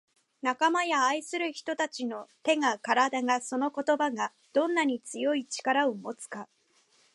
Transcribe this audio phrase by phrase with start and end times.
[0.41, 6.49] 「仲間や愛する人達の手が体がその言葉がどんなに強い力を持つか」